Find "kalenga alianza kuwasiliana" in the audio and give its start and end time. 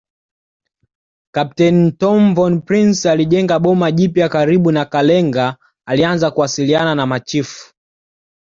4.85-6.95